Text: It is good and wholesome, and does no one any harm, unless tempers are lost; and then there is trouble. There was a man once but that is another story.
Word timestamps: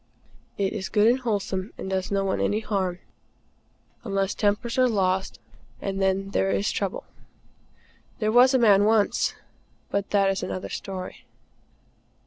It 0.57 0.73
is 0.73 0.89
good 0.89 1.05
and 1.07 1.19
wholesome, 1.19 1.73
and 1.77 1.87
does 1.87 2.09
no 2.09 2.25
one 2.25 2.41
any 2.41 2.61
harm, 2.61 2.97
unless 4.03 4.33
tempers 4.33 4.79
are 4.79 4.87
lost; 4.89 5.39
and 5.79 6.01
then 6.01 6.31
there 6.31 6.49
is 6.49 6.71
trouble. 6.71 7.03
There 8.17 8.31
was 8.31 8.55
a 8.55 8.57
man 8.57 8.85
once 8.85 9.35
but 9.91 10.09
that 10.09 10.31
is 10.31 10.41
another 10.41 10.69
story. 10.69 11.25